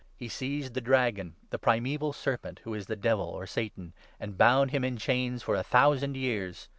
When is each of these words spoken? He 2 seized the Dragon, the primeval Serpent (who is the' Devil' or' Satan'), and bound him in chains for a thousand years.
He 0.15 0.25
2 0.25 0.29
seized 0.29 0.73
the 0.73 0.81
Dragon, 0.81 1.35
the 1.51 1.59
primeval 1.59 2.11
Serpent 2.11 2.61
(who 2.63 2.73
is 2.73 2.87
the' 2.87 2.95
Devil' 3.09 3.25
or' 3.37 3.45
Satan'), 3.45 3.93
and 4.19 4.35
bound 4.35 4.71
him 4.71 4.83
in 4.83 4.97
chains 4.97 5.43
for 5.43 5.53
a 5.53 5.61
thousand 5.61 6.17
years. 6.17 6.67